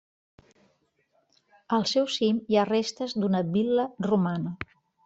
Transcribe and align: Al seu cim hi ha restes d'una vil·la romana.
Al 1.79 1.87
seu 1.91 2.09
cim 2.17 2.43
hi 2.49 2.59
ha 2.63 2.67
restes 2.73 3.17
d'una 3.21 3.47
vil·la 3.55 3.89
romana. 4.13 4.61